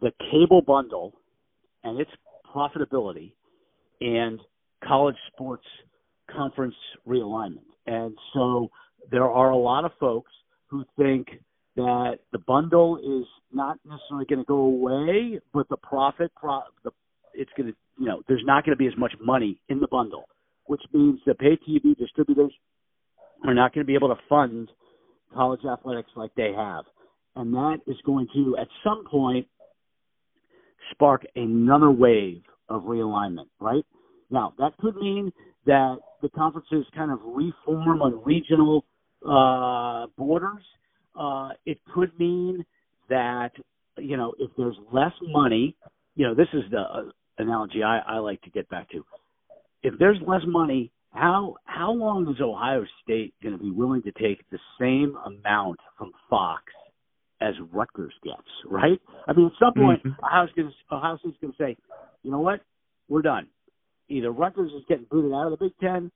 the 0.00 0.12
cable 0.30 0.62
bundle 0.62 1.14
and 1.84 2.00
its 2.00 2.10
profitability 2.54 3.32
and 4.00 4.38
college 4.84 5.16
sports 5.32 5.64
conference 6.30 6.74
realignment. 7.06 7.66
And 7.86 8.16
so 8.34 8.68
there 9.10 9.28
are 9.28 9.50
a 9.50 9.56
lot 9.56 9.84
of 9.84 9.92
folks 9.98 10.30
who 10.68 10.84
think 10.96 11.28
that 11.76 12.18
the 12.32 12.38
bundle 12.38 12.98
is 12.98 13.26
not 13.52 13.78
necessarily 13.84 14.26
going 14.26 14.40
to 14.40 14.44
go 14.44 14.56
away, 14.56 15.40
but 15.52 15.68
the 15.68 15.76
profit, 15.76 16.30
pro, 16.36 16.60
the, 16.84 16.90
it's 17.34 17.50
going 17.56 17.68
to, 17.70 17.76
you 17.98 18.06
know, 18.06 18.22
there's 18.28 18.42
not 18.44 18.64
going 18.64 18.76
to 18.76 18.78
be 18.78 18.86
as 18.86 18.96
much 18.96 19.12
money 19.20 19.60
in 19.68 19.80
the 19.80 19.88
bundle, 19.88 20.24
which 20.66 20.82
means 20.92 21.20
the 21.26 21.34
pay 21.34 21.58
TV 21.68 21.96
distributors 21.96 22.52
are 23.44 23.54
not 23.54 23.74
going 23.74 23.84
to 23.84 23.86
be 23.86 23.94
able 23.94 24.08
to 24.08 24.20
fund 24.28 24.68
college 25.34 25.60
athletics 25.70 26.10
like 26.16 26.30
they 26.36 26.52
have. 26.56 26.84
And 27.34 27.52
that 27.54 27.78
is 27.86 27.96
going 28.04 28.28
to, 28.34 28.56
at 28.60 28.68
some 28.84 29.04
point, 29.10 29.46
spark 30.90 31.22
another 31.34 31.90
wave 31.90 32.42
of 32.68 32.82
realignment, 32.82 33.46
right? 33.60 33.84
Now, 34.30 34.54
that 34.58 34.76
could 34.78 34.96
mean 34.96 35.32
that 35.66 35.96
the 36.20 36.28
conferences 36.30 36.84
kind 36.94 37.10
of 37.10 37.20
reform 37.22 38.02
on 38.02 38.22
regional 38.24 38.84
uh, 39.26 40.06
borders 40.18 40.62
uh, 41.18 41.50
it 41.66 41.78
could 41.94 42.18
mean 42.18 42.64
that 43.08 43.50
you 43.98 44.16
know 44.16 44.32
if 44.38 44.50
there's 44.56 44.76
less 44.92 45.12
money, 45.22 45.76
you 46.14 46.26
know 46.26 46.34
this 46.34 46.48
is 46.52 46.62
the 46.70 47.12
analogy 47.42 47.82
I, 47.82 48.00
I 48.06 48.18
like 48.18 48.42
to 48.42 48.50
get 48.50 48.68
back 48.68 48.90
to. 48.90 49.04
If 49.82 49.94
there's 49.98 50.18
less 50.26 50.42
money, 50.46 50.92
how 51.10 51.56
how 51.64 51.92
long 51.92 52.28
is 52.28 52.40
Ohio 52.40 52.84
State 53.02 53.34
going 53.42 53.56
to 53.56 53.62
be 53.62 53.70
willing 53.70 54.02
to 54.02 54.12
take 54.12 54.48
the 54.50 54.58
same 54.80 55.16
amount 55.26 55.78
from 55.98 56.12
Fox 56.30 56.62
as 57.40 57.54
Rutgers 57.72 58.14
gets? 58.24 58.48
Right? 58.66 59.00
I 59.26 59.32
mean, 59.32 59.46
at 59.46 59.52
some 59.60 59.74
point, 59.74 60.02
mm-hmm. 60.04 60.24
Ohio 60.24 60.46
State's, 60.52 60.74
Ohio 60.90 61.18
State's 61.18 61.36
going 61.40 61.52
to 61.52 61.58
say, 61.58 61.76
you 62.22 62.30
know 62.30 62.40
what, 62.40 62.60
we're 63.08 63.22
done. 63.22 63.48
Either 64.08 64.30
Rutgers 64.30 64.72
is 64.72 64.82
getting 64.88 65.06
booted 65.10 65.32
out 65.32 65.52
of 65.52 65.58
the 65.58 65.64
Big 65.64 65.72
Ten, 65.80 66.10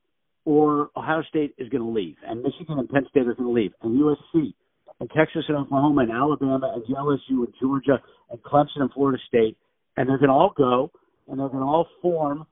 or 0.45 0.91
Ohio 0.97 1.23
State 1.29 1.55
is 1.59 1.69
going 1.69 1.83
to 1.83 1.91
leave, 1.91 2.17
and 2.27 2.43
Michigan 2.43 2.79
and 2.79 2.89
Penn 2.89 3.07
State 3.11 3.27
are 3.27 3.35
going 3.35 3.49
to 3.49 3.53
leave, 3.53 3.73
and 3.83 4.01
USC 4.01 4.55
and 5.01 5.11
Texas 5.11 5.45
and 5.49 5.59
Oklahoma 5.59 6.03
and 6.03 6.13
Alabama 6.13 6.73
and 6.75 6.85
LSU 6.97 7.45
and 7.45 7.53
Georgia 7.61 8.01
and 8.31 8.43
Clemson 8.43 8.81
and 8.81 8.93
Florida 8.93 9.19
State, 9.29 9.57
and 9.97 10.09
they're 10.09 10.19
going 10.19 10.29
to 10.29 10.35
all 10.35 10.55
go 10.57 10.91
and 11.29 11.39
they're 11.39 11.49
going 11.49 11.61
to 11.61 11.67
all 11.67 11.87
form 12.03 12.47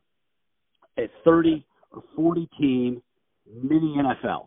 a 0.98 1.02
30 1.24 1.64
or 1.92 2.02
40 2.16 2.48
team 2.58 3.02
mini 3.62 3.96
NFL. 3.98 4.46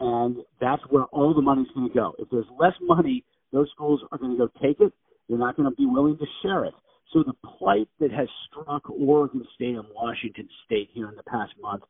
And 0.00 0.36
that's 0.60 0.82
where 0.88 1.04
all 1.04 1.34
the 1.34 1.42
money's 1.42 1.68
going 1.74 1.88
to 1.88 1.94
go. 1.94 2.14
If 2.18 2.28
there's 2.30 2.46
less 2.58 2.74
money, 2.80 3.24
those 3.52 3.68
schools 3.74 4.00
are 4.10 4.18
going 4.18 4.32
to 4.32 4.38
go 4.38 4.48
take 4.62 4.80
it. 4.80 4.92
They're 5.28 5.38
not 5.38 5.56
going 5.56 5.68
to 5.70 5.76
be 5.76 5.86
willing 5.86 6.16
to 6.18 6.26
share 6.42 6.64
it. 6.64 6.74
So 7.12 7.24
the 7.24 7.34
plight 7.58 7.88
that 7.98 8.12
has 8.12 8.28
struck 8.48 8.88
Oregon 8.88 9.44
State 9.54 9.74
and 9.74 9.84
Washington 9.94 10.48
State 10.64 10.90
here 10.92 11.08
in 11.08 11.16
the 11.16 11.24
past 11.24 11.52
month, 11.60 11.82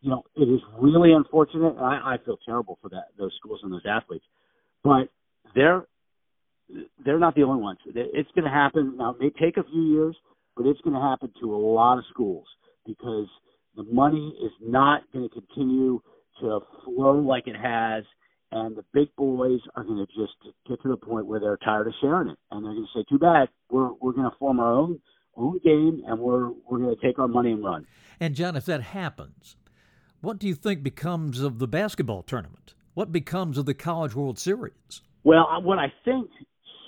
you 0.00 0.10
know, 0.10 0.24
it 0.36 0.44
is 0.44 0.60
really 0.78 1.12
unfortunate. 1.12 1.76
I, 1.78 2.14
I 2.14 2.16
feel 2.24 2.38
terrible 2.44 2.78
for 2.82 2.88
that 2.90 3.08
those 3.16 3.32
schools 3.38 3.60
and 3.62 3.72
those 3.72 3.86
athletes, 3.88 4.24
but 4.82 5.08
they're 5.54 5.86
they're 7.04 7.18
not 7.18 7.34
the 7.34 7.44
only 7.44 7.62
ones. 7.62 7.78
It's 7.86 8.30
going 8.34 8.44
to 8.44 8.50
happen 8.50 8.96
now. 8.98 9.10
It 9.10 9.20
may 9.20 9.30
take 9.30 9.56
a 9.56 9.64
few 9.64 9.82
years, 9.82 10.16
but 10.56 10.66
it's 10.66 10.80
going 10.82 10.94
to 10.94 11.00
happen 11.00 11.30
to 11.40 11.54
a 11.54 11.56
lot 11.56 11.98
of 11.98 12.04
schools 12.10 12.46
because 12.86 13.28
the 13.76 13.84
money 13.84 14.34
is 14.44 14.52
not 14.62 15.02
going 15.12 15.28
to 15.28 15.34
continue 15.34 16.00
to 16.40 16.60
flow 16.84 17.18
like 17.18 17.46
it 17.46 17.56
has, 17.56 18.04
and 18.52 18.76
the 18.76 18.84
big 18.92 19.08
boys 19.16 19.60
are 19.74 19.84
going 19.84 20.04
to 20.04 20.06
just 20.06 20.34
get 20.68 20.80
to 20.82 20.88
the 20.88 20.96
point 20.96 21.26
where 21.26 21.40
they're 21.40 21.56
tired 21.58 21.86
of 21.86 21.94
sharing 22.00 22.28
it, 22.28 22.38
and 22.50 22.64
they're 22.64 22.72
going 22.72 22.86
to 22.92 22.98
say, 22.98 23.04
"Too 23.08 23.18
bad, 23.18 23.48
we're 23.70 23.92
we're 24.00 24.12
going 24.12 24.30
to 24.30 24.36
form 24.38 24.60
our 24.60 24.72
own 24.72 25.00
own 25.36 25.58
game, 25.64 26.02
and 26.06 26.18
we're 26.18 26.50
we're 26.68 26.78
going 26.78 26.94
to 26.94 27.06
take 27.06 27.18
our 27.18 27.28
money 27.28 27.52
and 27.52 27.64
run." 27.64 27.86
And 28.20 28.34
Jon, 28.34 28.56
if 28.56 28.64
that 28.66 28.82
happens, 28.82 29.56
what 30.20 30.38
do 30.38 30.46
you 30.46 30.54
think 30.54 30.82
becomes 30.82 31.40
of 31.40 31.58
the 31.58 31.68
basketball 31.68 32.22
tournament? 32.22 32.74
What 32.94 33.10
becomes 33.10 33.58
of 33.58 33.66
the 33.66 33.74
College 33.74 34.14
World 34.14 34.38
Series? 34.38 35.02
Well, 35.24 35.46
what 35.62 35.78
I 35.78 35.92
think 36.04 36.30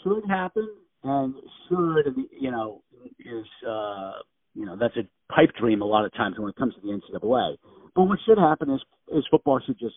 should 0.02 0.24
happen, 0.28 0.68
and 1.02 1.34
should 1.68 2.14
you 2.38 2.50
know, 2.50 2.82
is 3.18 3.46
uh, 3.66 4.12
you 4.54 4.66
know 4.66 4.76
that's 4.78 4.96
a 4.96 5.32
pipe 5.32 5.50
dream 5.58 5.82
a 5.82 5.86
lot 5.86 6.04
of 6.04 6.12
times 6.14 6.36
when 6.38 6.48
it 6.48 6.56
comes 6.56 6.74
to 6.74 6.80
the 6.80 6.88
NCAA. 6.88 7.56
But 7.94 8.04
what 8.04 8.18
should 8.26 8.38
happen 8.38 8.70
is 8.70 8.80
is 9.16 9.24
football 9.30 9.60
should 9.64 9.78
just 9.78 9.96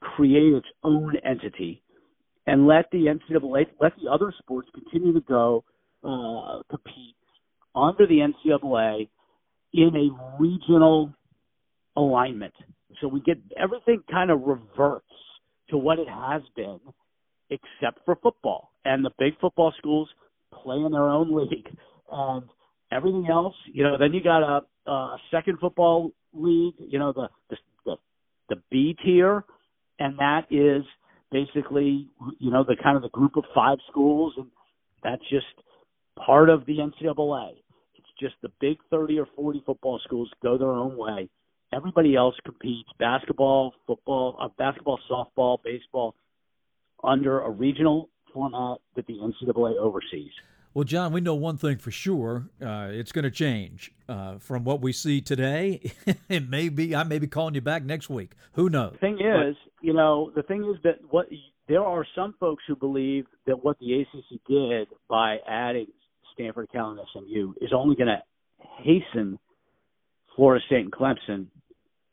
create 0.00 0.52
its 0.54 0.66
own 0.82 1.14
entity 1.24 1.82
and 2.46 2.66
let 2.66 2.90
the 2.90 3.06
NCAA 3.06 3.66
let 3.80 3.92
the 4.02 4.10
other 4.10 4.32
sports 4.38 4.68
continue 4.74 5.12
to 5.12 5.20
go 5.20 5.64
uh, 6.04 6.62
compete 6.68 7.16
under 7.74 8.06
the 8.06 8.18
NCAA 8.18 9.08
in 9.72 9.90
a 9.96 10.42
regional 10.42 11.12
alignment. 11.96 12.54
So 13.00 13.08
we 13.08 13.20
get 13.20 13.38
everything 13.56 14.02
kind 14.10 14.30
of 14.30 14.42
reverts 14.42 15.06
to 15.70 15.78
what 15.78 15.98
it 15.98 16.08
has 16.08 16.42
been, 16.54 16.80
except 17.50 18.04
for 18.04 18.16
football. 18.16 18.70
And 18.84 19.04
the 19.04 19.10
big 19.18 19.38
football 19.40 19.72
schools 19.78 20.08
play 20.62 20.76
in 20.76 20.92
their 20.92 21.08
own 21.08 21.34
league, 21.34 21.68
and 22.12 22.44
everything 22.92 23.26
else, 23.30 23.54
you 23.72 23.82
know. 23.82 23.96
Then 23.98 24.12
you 24.12 24.22
got 24.22 24.42
a, 24.42 24.90
a 24.90 25.16
second 25.30 25.58
football 25.58 26.12
league, 26.32 26.74
you 26.78 26.98
know, 26.98 27.12
the 27.12 27.28
the 27.50 27.56
the, 27.84 27.96
the 28.50 28.56
B 28.70 28.96
tier, 29.04 29.44
and 29.98 30.18
that 30.18 30.46
is 30.50 30.84
basically, 31.30 32.08
you 32.38 32.50
know, 32.50 32.64
the 32.64 32.76
kind 32.82 32.96
of 32.96 33.02
the 33.02 33.08
group 33.08 33.36
of 33.36 33.44
five 33.54 33.78
schools, 33.90 34.34
and 34.36 34.46
that's 35.02 35.22
just 35.30 35.46
part 36.16 36.50
of 36.50 36.66
the 36.66 36.78
NCAA. 36.78 37.52
It's 37.96 38.06
just 38.20 38.34
the 38.42 38.50
big 38.60 38.76
30 38.90 39.18
or 39.18 39.26
40 39.34 39.62
football 39.64 39.98
schools 40.04 40.30
go 40.42 40.58
their 40.58 40.70
own 40.70 40.96
way. 40.96 41.28
Everybody 41.74 42.14
else 42.14 42.34
competes 42.44 42.90
basketball, 42.98 43.72
football, 43.86 44.36
uh, 44.38 44.48
basketball, 44.58 44.98
softball, 45.10 45.56
baseball 45.64 46.14
under 47.02 47.40
a 47.40 47.50
regional 47.50 48.10
format 48.32 48.78
that 48.94 49.06
the 49.06 49.14
NCAA 49.14 49.78
oversees. 49.78 50.32
Well, 50.74 50.84
Jon, 50.84 51.12
we 51.12 51.20
know 51.20 51.34
one 51.34 51.58
thing 51.58 51.76
for 51.76 51.90
sure: 51.90 52.48
uh, 52.60 52.88
it's 52.90 53.12
going 53.12 53.24
to 53.24 53.30
change 53.30 53.92
uh, 54.08 54.38
from 54.38 54.64
what 54.64 54.80
we 54.80 54.92
see 54.92 55.20
today. 55.20 55.92
it 56.28 56.48
may 56.48 56.68
be 56.68 56.94
I 56.96 57.04
may 57.04 57.18
be 57.18 57.26
calling 57.26 57.54
you 57.54 57.60
back 57.60 57.84
next 57.84 58.08
week. 58.08 58.32
Who 58.54 58.70
knows? 58.70 58.92
The 58.92 58.98
thing 58.98 59.18
is, 59.20 59.56
you 59.82 59.92
know, 59.92 60.32
the 60.34 60.42
thing 60.42 60.64
is 60.64 60.80
that 60.84 60.98
what 61.10 61.26
there 61.68 61.82
are 61.82 62.06
some 62.14 62.34
folks 62.40 62.64
who 62.66 62.76
believe 62.76 63.26
that 63.46 63.62
what 63.62 63.78
the 63.80 64.00
ACC 64.00 64.40
did 64.48 64.88
by 65.08 65.38
adding 65.46 65.86
Stanford, 66.32 66.68
Cal, 66.72 66.90
and 66.90 67.00
SMU 67.12 67.52
is 67.60 67.70
only 67.74 67.94
going 67.94 68.08
to 68.08 68.22
hasten 68.82 69.38
Florida 70.34 70.64
State 70.66 70.80
and 70.84 70.92
Clemson 70.92 71.46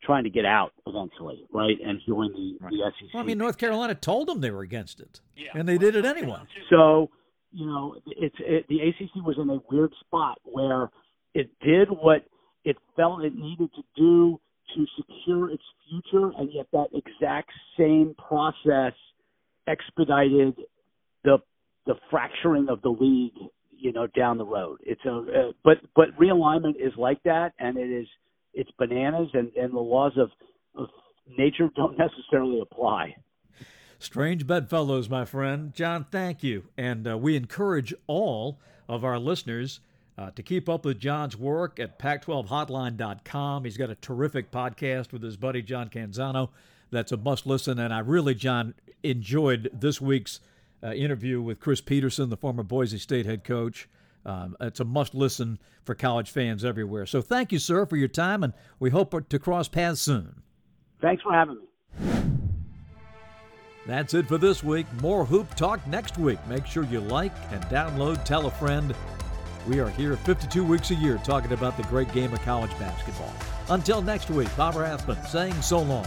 trying 0.02 0.24
to 0.24 0.30
get 0.30 0.44
out 0.44 0.72
eventually, 0.86 1.44
right, 1.52 1.76
and 1.84 2.00
join 2.06 2.32
the, 2.32 2.56
right. 2.60 2.70
the 2.70 2.90
SEC. 2.98 3.14
Well, 3.14 3.22
I 3.22 3.26
mean, 3.26 3.38
North 3.38 3.58
Carolina 3.58 3.94
told 3.94 4.28
them 4.28 4.40
they 4.40 4.50
were 4.50 4.62
against 4.62 5.00
it, 5.00 5.20
yeah. 5.36 5.50
and 5.54 5.68
they 5.68 5.78
did 5.78 5.94
it 5.94 6.04
anyway. 6.04 6.38
So 6.70 7.10
you 7.52 7.66
know, 7.66 7.96
it's 8.06 8.36
it, 8.38 8.66
the 8.68 8.80
ACC 8.80 9.24
was 9.24 9.36
in 9.40 9.50
a 9.50 9.58
weird 9.70 9.92
spot 10.00 10.38
where 10.44 10.90
it 11.34 11.50
did 11.64 11.88
what 11.88 12.24
it 12.64 12.76
felt 12.96 13.24
it 13.24 13.34
needed 13.34 13.70
to 13.74 13.82
do 13.96 14.40
to 14.74 14.86
secure 14.96 15.50
its 15.50 15.62
future, 15.88 16.30
and 16.38 16.50
yet 16.52 16.66
that 16.72 16.88
exact 16.94 17.50
same 17.76 18.14
process 18.16 18.92
expedited 19.66 20.54
the 21.24 21.38
the 21.86 21.94
fracturing 22.10 22.68
of 22.68 22.82
the 22.82 22.88
league, 22.88 23.34
you 23.76 23.92
know, 23.92 24.06
down 24.06 24.38
the 24.38 24.44
road. 24.44 24.78
It's 24.82 25.04
a 25.04 25.10
uh, 25.10 25.52
but 25.64 25.78
but 25.96 26.16
realignment 26.20 26.76
is 26.76 26.92
like 26.96 27.22
that, 27.24 27.52
and 27.58 27.76
it 27.76 27.90
is 27.90 28.06
it's 28.54 28.70
bananas, 28.78 29.28
and 29.32 29.50
and 29.56 29.72
the 29.72 29.80
laws 29.80 30.12
of 30.16 30.30
of 30.76 30.88
nature 31.36 31.68
don't 31.74 31.98
necessarily 31.98 32.60
apply. 32.60 33.16
Strange 34.00 34.46
bedfellows, 34.46 35.10
my 35.10 35.26
friend. 35.26 35.74
Jon, 35.74 36.06
thank 36.10 36.42
you. 36.42 36.64
And 36.78 37.06
uh, 37.06 37.18
we 37.18 37.36
encourage 37.36 37.92
all 38.06 38.58
of 38.88 39.04
our 39.04 39.18
listeners 39.18 39.80
uh, 40.16 40.30
to 40.30 40.42
keep 40.42 40.70
up 40.70 40.86
with 40.86 40.98
Jon's 40.98 41.36
work 41.36 41.78
at 41.78 41.98
Pac12hotline.com. 41.98 43.64
He's 43.64 43.76
got 43.76 43.90
a 43.90 43.94
terrific 43.94 44.50
podcast 44.50 45.12
with 45.12 45.22
his 45.22 45.36
buddy 45.36 45.60
John 45.60 45.90
Canzano 45.90 46.48
that's 46.90 47.12
a 47.12 47.18
must 47.18 47.46
listen. 47.46 47.78
And 47.78 47.92
I 47.92 47.98
really, 47.98 48.34
Jon, 48.34 48.74
enjoyed 49.02 49.68
this 49.72 50.00
week's 50.00 50.40
uh, 50.82 50.92
interview 50.92 51.42
with 51.42 51.60
Chris 51.60 51.82
Petersen, 51.82 52.30
the 52.30 52.38
former 52.38 52.62
Boise 52.62 52.98
State 52.98 53.26
head 53.26 53.44
coach. 53.44 53.86
Um, 54.24 54.56
it's 54.62 54.80
a 54.80 54.84
must 54.84 55.14
listen 55.14 55.58
for 55.84 55.94
college 55.94 56.30
fans 56.30 56.64
everywhere. 56.64 57.04
So 57.04 57.20
thank 57.20 57.52
you, 57.52 57.58
sir, 57.58 57.84
for 57.84 57.98
your 57.98 58.08
time, 58.08 58.42
and 58.42 58.54
we 58.78 58.88
hope 58.88 59.28
to 59.28 59.38
cross 59.38 59.68
paths 59.68 60.00
soon. 60.00 60.42
Thanks 61.02 61.22
for 61.22 61.34
having 61.34 61.58
me. 61.58 62.39
That's 63.86 64.14
it 64.14 64.26
for 64.26 64.38
this 64.38 64.62
week. 64.62 64.86
More 65.00 65.24
Hoop 65.24 65.54
Talk 65.54 65.84
next 65.86 66.18
week. 66.18 66.38
Make 66.46 66.66
sure 66.66 66.84
you 66.84 67.00
like 67.00 67.32
and 67.50 67.62
download, 67.64 68.24
tell 68.24 68.46
a 68.46 68.50
friend. 68.50 68.94
We 69.66 69.78
are 69.80 69.88
here 69.88 70.16
52 70.16 70.64
weeks 70.64 70.90
a 70.90 70.94
year 70.94 71.18
talking 71.24 71.52
about 71.52 71.76
the 71.76 71.82
great 71.84 72.12
game 72.12 72.32
of 72.32 72.40
college 72.42 72.70
basketball. 72.78 73.32
Until 73.68 74.02
next 74.02 74.30
week, 74.30 74.48
Bob 74.56 74.74
Rathbun 74.76 75.22
saying 75.24 75.60
so 75.62 75.80
long. 75.80 76.06